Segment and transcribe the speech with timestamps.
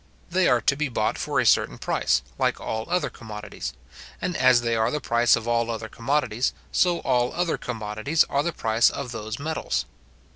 [0.31, 3.73] They are to be bought for a certain price, like all other commodities;
[4.19, 8.41] and as they are the price of all other commodities, so all other commodities are
[8.41, 9.85] the price of those metals.